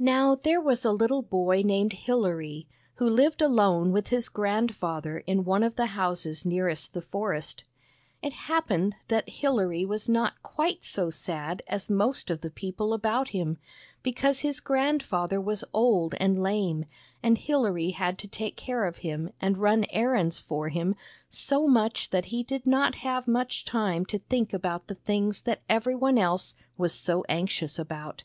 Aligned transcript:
Now 0.00 0.34
there 0.34 0.60
was 0.60 0.84
a 0.84 0.90
little 0.90 1.22
boy 1.22 1.62
named 1.64 1.92
Hilary, 1.92 2.66
who 2.96 3.08
lived 3.08 3.40
alone 3.40 3.92
with 3.92 4.08
his 4.08 4.28
grandfather 4.28 5.18
in 5.28 5.44
one 5.44 5.62
of 5.62 5.76
the 5.76 5.86
houses 5.94 6.44
nearest 6.44 6.92
the 6.92 7.00
forest. 7.00 7.62
It 8.20 8.32
happened 8.32 8.96
that 9.06 9.28
Hilary 9.28 9.84
was 9.84 10.08
not 10.08 10.42
quite 10.42 10.82
so 10.82 11.08
sad 11.08 11.62
as 11.68 11.88
most 11.88 12.30
of 12.32 12.40
the 12.40 12.50
people 12.50 12.92
about 12.92 13.28
him, 13.28 13.58
because 14.02 14.40
his 14.40 14.58
grandfather 14.58 15.40
was 15.40 15.62
old 15.72 16.16
and 16.18 16.42
lame, 16.42 16.84
and 17.22 17.38
Hilary 17.38 17.90
had 17.90 18.18
to 18.18 18.26
take 18.26 18.56
care 18.56 18.84
of 18.84 18.98
him 19.06 19.30
and 19.40 19.56
run 19.58 19.86
errands 19.90 20.40
for 20.40 20.68
him 20.68 20.96
so 21.28 21.60
108 21.60 21.60
THE 21.60 21.62
BAG 21.62 21.62
OF 21.62 21.70
SMILES 21.70 21.84
much 21.84 22.10
that 22.24 22.36
he 22.36 22.42
did 22.42 22.66
not 22.66 22.94
have 22.96 23.28
much 23.28 23.64
time 23.64 24.04
to 24.06 24.18
think 24.18 24.52
about 24.52 24.88
the 24.88 24.96
things 24.96 25.42
that 25.42 25.62
every 25.68 25.94
one 25.94 26.18
else 26.18 26.56
was 26.76 26.92
so 26.92 27.24
anxious 27.28 27.78
about. 27.78 28.24